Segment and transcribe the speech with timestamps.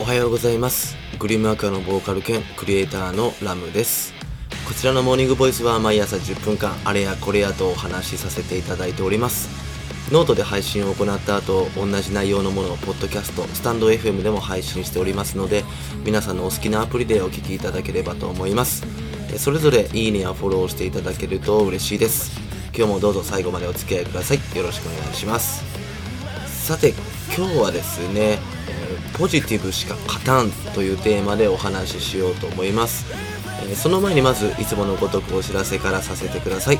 [0.00, 0.96] おはようございます。
[1.18, 4.14] グリムアクアのボーカル兼クリエイターのラムです。
[4.66, 9.50] こちらのモーニングボイスは毎朝10分間あれやこれやとお話しさせていただいております。
[10.10, 15.64] ノートで配信を行った後同じ内容のものをポッドキャストスタンド FM でも配信しておりますので
[16.02, 18.86] 皆さんのお好きなアプリでお聴きいただければと思います。
[19.36, 22.40] それぞれいいねやフォローしていただけると嬉しいです。
[22.74, 24.38] 今日もどうぞ最後までお付き合いください。
[24.56, 25.62] よろしくお願いします。
[26.46, 26.94] さて
[27.36, 28.38] 今日はですね
[29.18, 33.06] ポジティブしか勝たんというテーマでお話ししようと思います。
[33.68, 36.78] えその前にまずいつものごとくお知らせからさせてください。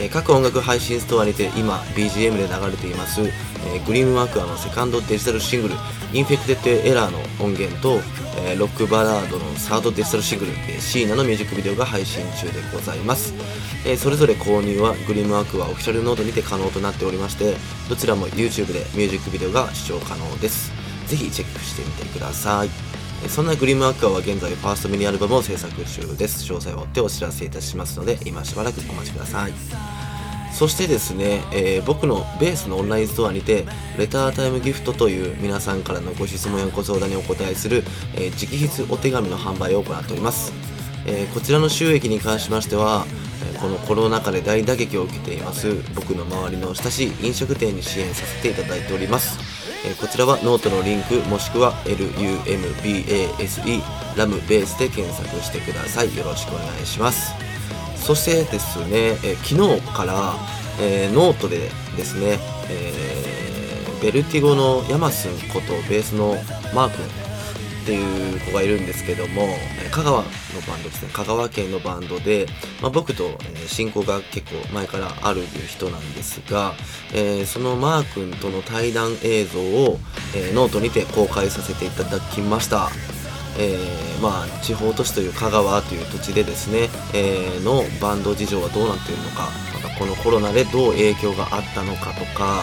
[0.00, 5.74] え各音楽配信ストアにて今 BGM で流れていますえグリーンワークアのセカンドデジタルシングル
[6.12, 8.00] Infected Error の音源と
[8.38, 13.34] えロックバラードのサードデジタルシングルシーナのミュージックビデオが配信中でございます。
[13.84, 17.56] えそれぞれ購入はグリームワークはオフィシャルノートにて可能となっておりまして
[17.88, 20.81] どちらも YouTube でミュージックビデオが視聴可能です。
[21.12, 22.70] ぜひチェックしてみてください。
[23.28, 26.50] そんなグリムアクアは現在ファーストミニアルバムを制作中です。
[26.50, 29.52] 詳細を追ってお知らせいたしますので今しばらくお待ちください。
[30.54, 33.66] そしてですね、えー、僕のベースのオンラインストアにて
[33.98, 40.52] レタータイムギフトという皆さんからのご質問やご相談にお答えする、えー、直筆お手紙の販売を行っております、
[41.06, 43.06] えー、こちらの収益に関しましては
[43.54, 49.51] えこのコロナ禍で大打撃を受けています僕の周りの親しい飲食店に支援させていただいております。
[49.84, 53.82] えこちらはノートのリンクもしくは LUMBASE
[54.16, 56.16] ラムベースで検索してください。
[56.16, 57.32] よろしくお願いします。
[57.96, 60.34] そしてですね、え昨日から、
[60.80, 62.38] えー、ノートでですね、
[62.68, 66.34] えー、ベルティゴのヤマスンことベースの
[66.74, 67.21] マー君
[67.82, 69.48] っていう子がいるんですけども
[69.90, 70.24] 香川の
[70.68, 71.10] バンドですね。
[71.12, 72.46] 香川県のバンドで、
[72.80, 73.30] まあ、僕と
[73.66, 76.74] 親交が結構前からある人なんですが、
[77.12, 79.98] えー、そのマー君との対談映像を、
[80.34, 82.88] えー、ノートにて公開させていただきました。
[83.58, 92.62] えー、まあ地方都市という香川という土地でですね、えー、のバンド事情はどうなっているのかまたこのコロナでどう影響があったのかとか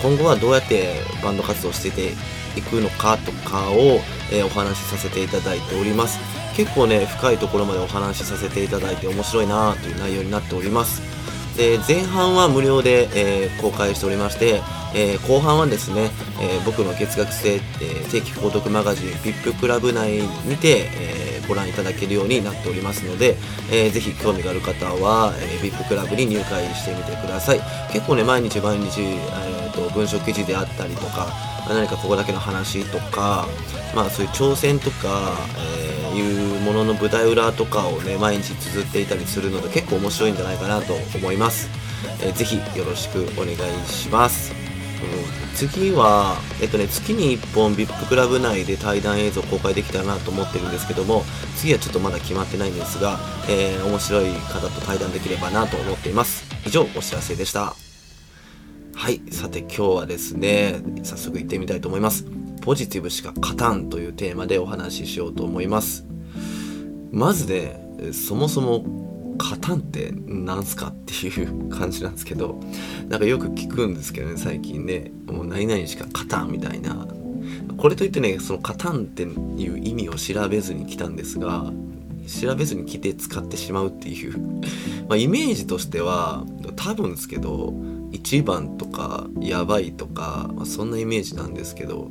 [0.00, 2.12] 今後はどうやってバンド活動してて
[2.56, 4.00] いくのかとかを、
[4.30, 6.18] え、お話しさせていただいております。
[6.56, 11.02] 結構ね深いところまでお話しさせていただいて面白いなという内容になっております。
[11.56, 14.62] で前半は無料で、えー、公開しておりまして、
[14.94, 16.10] えー、後半はですね、
[16.40, 17.60] えー、僕の月額制、え
[18.10, 23.36] 定期購読マガジン VIP クラブ内にて、えご覧いただけるようになっておりますので、
[23.70, 27.60] えー、ぜひ興味がある方は、え VIP クラブに入会してみてください。
[27.92, 33.46] 結構ね毎日毎日、えーと文章記事であったりとか何かここだけの話とか、
[33.94, 41.68] まあそういう挑戦とか、えー、いうものの舞台裏とかをね、毎日綴っていたりするので結構面白いんじゃないかなと思います。
[42.20, 43.56] えー、ぜひよろしくお願い
[43.86, 44.52] します。
[45.02, 51.24] うん、次は、えっとね、月に1本 VIP クラブ内で対談映像公開できたらなと思ってるんですけども、
[51.56, 53.18] 次はちょっとまだ決まってないんですが、
[53.48, 56.44] えー、面白い方と対談できればなと思っています。
[56.66, 57.91] 以上、お知らせでした。
[59.02, 59.20] はい。
[59.32, 62.24] さて今日はですね、早速行ってみたいと思います。
[62.60, 66.06] ポジティブしか勝たんというテーマでお話ししようと思います。
[67.10, 72.60] まずね、そもそも勝たんって何すかっていう感じなんですけど、
[73.08, 77.08] なんかよく聞くんですけどね、最近ね、もう何々しか勝たんみたいな。
[77.76, 79.26] これといってね、その勝たんってい
[79.68, 81.72] う意味を調べずに来たんですが、
[82.28, 84.38] 調べずに来て使ってしまうっていう
[85.08, 86.46] まあ、イメージとしては
[86.76, 87.74] 多分ですけど
[88.12, 92.10] 1番とかやばいとか、まあ、そんなイメージなんですけど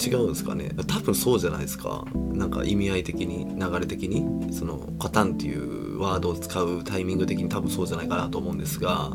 [0.00, 0.70] 違うんですかね。
[0.86, 2.06] 多分そうじゃないですか。
[2.32, 9.12] なんか意味合い的に流れ的にその「カタン」っていうワードを使うタイミング的に多分そうじゃないかなと思うんですが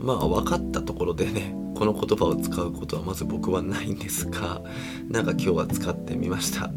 [0.00, 4.62] まあ分かったところでねこの言葉を使うことはまず僕はないんですが
[5.10, 6.70] なんか今日は使ってみました。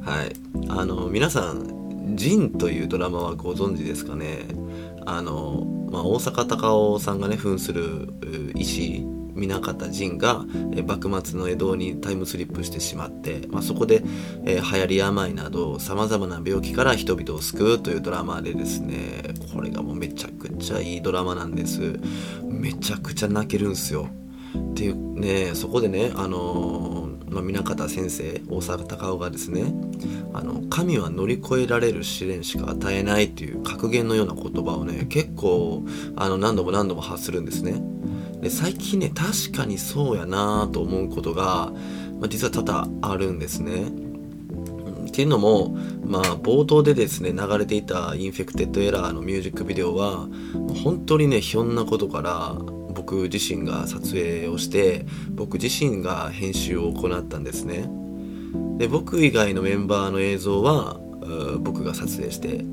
[0.00, 0.34] はい。
[0.68, 4.46] あの皆さん「ジン」というドラマはご存知ですかね。
[5.06, 8.08] あの、まあ、大阪隆夫さんがね扮する
[8.54, 9.04] 医師
[9.34, 10.44] 南方仁が、
[10.74, 14.02] え幕末の江戸にタイムスリップしてしまって、まあ、そこで、
[14.44, 19.22] えー、流行り病などさまざまな病気から人々を救うというドラマでですね
[19.54, 21.98] これがもうめちゃくちゃいいドラマなんです。
[22.44, 24.08] めちゃくちゃ泣けるんすよ。
[24.72, 26.99] っていうねそこでねあのー、
[27.30, 29.72] ま、南方先生大沢たかおがですね
[30.32, 35.84] あの神は乗り越えられる試練しか与えないっていう格言のような言葉をね結構
[36.16, 37.82] あの何度も何度も発するんですね。
[38.40, 41.72] で最近ね確かにそうやなと思うことが、
[42.18, 44.10] まあ、実は多々あるんですね。
[45.08, 50.28] っていうのも、まあ、冒頭でですね流れていた「インフェクテッドエラー」のミュージックビデオは
[50.84, 52.56] 本当にねひょんなことから
[52.92, 57.88] 僕自身が撮影をして僕自身が編集を行ったんですね。
[58.78, 60.98] で僕以外のメンバーの映像は
[61.60, 62.64] 僕が撮影して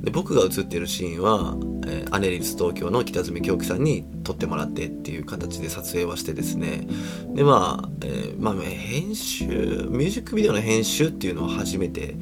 [0.00, 1.56] で僕が映ってるシーンは、
[1.86, 6.86] えー、アネリス東京の北爪京樹さんに撮ってもらってっていう形で撮影はしてですね。
[7.34, 12.16] でまあ、えー、まあ、編集ミュージックビデオの編集っていうのは初めて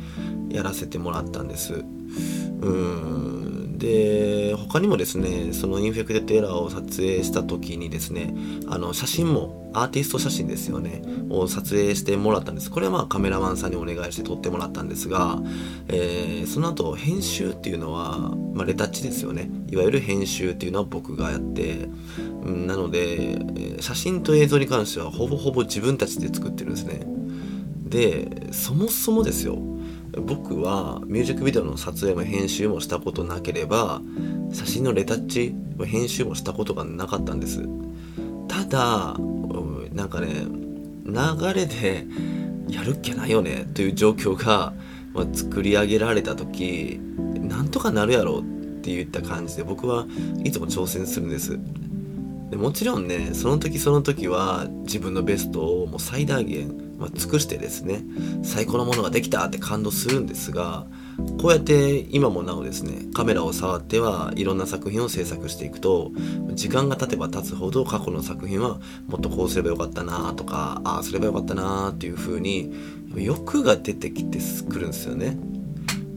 [0.49, 1.85] やらせてもらったんです。
[2.63, 3.44] うん。
[3.85, 8.35] で他にもですねその Infected Error を撮影した時にですね
[8.67, 12.71] あの写真もアーティスト写真ですよねを撮影してもらったんです。
[12.71, 15.39] これはまあカメラマンさんにお願いして撮ってもらったんですが、
[15.89, 18.19] えー、その後編集っていうのは、
[18.55, 19.51] まあ、レタッチですよね。
[19.69, 21.89] いわゆる編集っていうのは僕がやって、
[22.45, 23.39] うん、なので
[23.81, 27.05] 写真と映像に関してはほぼほぼ自分たちで作ってるんですね。
[27.85, 29.59] でそもそもですよ
[30.21, 34.01] 僕はミュージックビデオの撮影も編集もしたことなければ
[34.53, 37.67] 写真のレタッチ編集もしたことがなかったんです。
[38.49, 39.17] ただ
[39.93, 40.47] なんかね
[41.05, 42.07] 流れで
[42.69, 44.73] やるっきゃないよねという状況が、
[45.13, 46.99] まあ、作り上げられた時
[47.41, 48.43] なんとかなるやろっ
[48.81, 50.07] て言った感じで僕は
[50.45, 51.59] いつも挑戦するんです。
[52.51, 58.03] でもちろんねその時その時は自分のベストをもう最大限まあ、尽くしてですね
[58.43, 60.87] 最高のものができたって感動するんですが
[61.41, 66.11] こうやって今もなおですねカメラを触ってはいろんな作品を制作していくと
[66.53, 72.73] 時間が経てば経つほど過去の作品はもっとこうすればよかったなとかああすればよかったなっていう風に
[73.17, 74.39] 欲が出てきて
[74.69, 75.37] くるんですよね。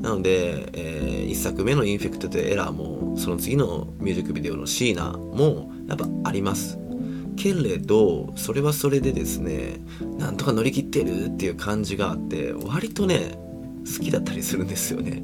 [0.02, 6.87] なので、えー、1作目のインフェクトでエラーもその次のミュージックビデオのシーナもやっぱあります。
[7.38, 9.80] けれどそれはそれでですね
[10.18, 13.38] なんとか乗り切ってるっていう感じがあって割とね
[13.86, 15.24] 好きだったりするんですよね。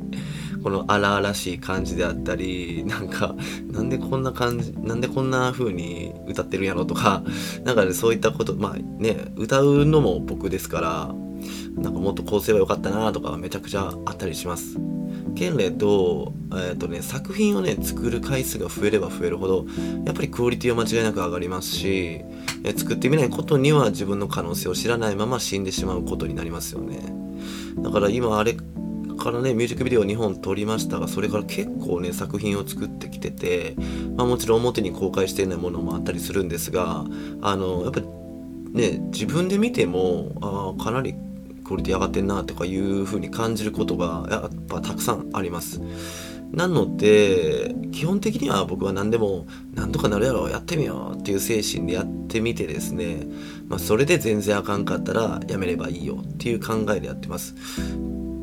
[0.63, 3.36] この荒々しい感じであったりなんか
[3.69, 7.21] なんでこんな感じなんでこんな風に歌ってるんやろとか
[7.65, 11.13] なんかねそういったことまあね歌うのも僕ですから
[11.75, 14.77] なんかもっと構成は良かったなとかめちゃくちゃあったりします。
[15.35, 19.65] けれど、えーとね、作品をね作る回数が増えれば増えるほど
[20.06, 22.21] やっぱりクオリティは間違いなく上がりますし、
[22.63, 27.00] えー、作ってみないことには自分の可能性を知らないまま死んでしまうことになりますよね。
[27.77, 28.56] だから今あれ
[29.24, 33.75] からねミュージックビデオ2本撮りましたがそれから結構ね作品を作ってきてて、
[34.18, 37.06] まあ、もちろん表に公開していないものもあったりするんですが
[37.41, 38.01] あのやっぱ
[38.71, 41.15] ね自分で見てもあかなり
[41.63, 45.81] クオリティ上がってんなとかいう風に感じることがやっぱたくさんあります。
[46.51, 53.25] なので基本的には僕は何でも何とかなるやろやってみようっていう精神でやってみてですね、
[53.68, 57.56] まあ、それで全然あかんかったらやめればいいよっていう考えでやってます。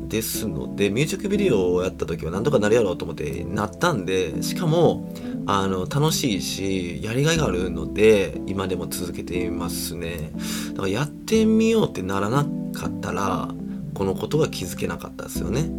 [0.09, 5.09] ですのでミュージックビデオをやった時は何とかなるやろうと思ってなったんでしかも
[5.45, 10.31] あの楽しいしやりがいがあるので今でも続けていますね
[10.71, 13.49] だからやってみようってならなかったら
[13.93, 15.69] このことが気づけなかったですよね。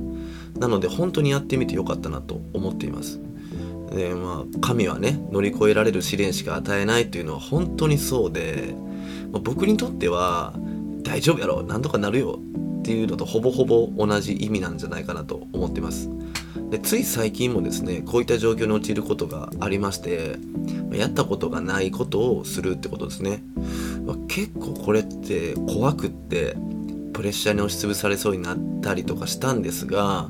[0.59, 3.21] なので本当にやってみてよかったなと思っています。
[3.91, 8.75] でまあ神はね乗り越えられる試練しか与えないというのは本当にそうで、
[9.31, 10.55] まあ、僕にとっては
[11.03, 12.39] 大丈夫やろなんとかなるよ
[12.81, 16.09] っていうのとほぼほぼ同じ意味なんじゃないかなと思ってます。
[16.71, 20.37] でつい最近もですねこういった状況に陥ることがありまして
[20.93, 23.43] やったことがないことをするってことですね。
[24.07, 26.57] ま結構これって怖くって
[27.13, 30.29] プレッシャーに押しつぶされそうになったりとかしたんですが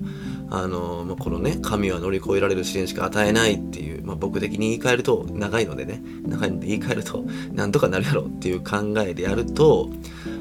[0.50, 9.90] あの、まあ、このね神は乗り越えられる支援しか与えないっていう、まあ、僕的に言い換えると長いのでね長いので言い換えるとなんとかなるやろうっていう考えでやると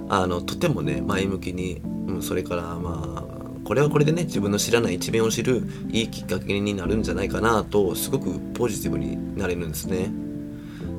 [0.09, 10.11] あのとてもね前向きに、うん、それからまあこれはこれでね自分の知らない一面を知るいいきっかけになるんじゃないかなとすごくポジティブになれるんですね。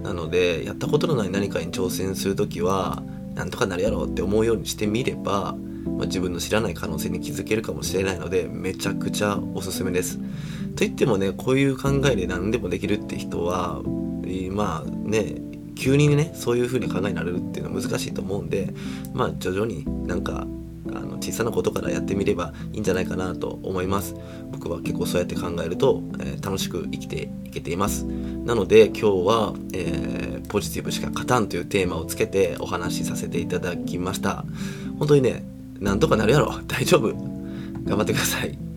[0.02, 3.02] なのでやったことのない何かに挑戦する時は
[3.34, 5.54] なんとかなるやろうって思うようにしてみれば、
[5.86, 10.18] まあ、自分の知らない可能性に気づけるかもしれないのでめちゃくちゃおすすめです。
[10.76, 13.82] といってもねこういう考えで何でもできるって人は
[14.50, 15.36] まあね
[15.74, 18.72] 急にねそういう風に考えになれるっていうのは難しいと思うんで
[19.12, 20.46] まあ徐々になんか
[20.88, 24.14] あの小さなことからやってみればいいんじゃないかなと思います。
[24.50, 28.04] 僕は結構そうやって考えると、えー、楽しく生きていけています。
[28.04, 34.44] なので今日は、えー、ポジティブしか勝たんというテーマをつけてお話しさせていただきました。
[34.98, 35.44] 本当にね
[35.80, 36.52] なんとかなるやろ。
[36.66, 37.12] 大丈夫。
[37.84, 38.71] 頑張ってください。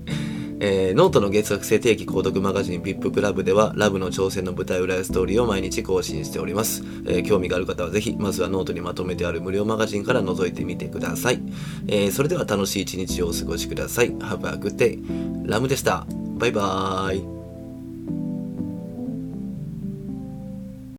[0.60, 11.42] えー、ノートの月額制定期購読マガジン VIP クラブではラムの挑戦の舞台裏やストーリーを毎日更新しております、えー、興味がある方はぜひまずはノートにまとめてある無料マガジンから覗いてみてください、
[11.88, 14.12] えー、それでは楽しい一日をお過ごしください。
[14.12, 16.06] Have a good day ラムでした。
[16.38, 17.35] バイバーイ。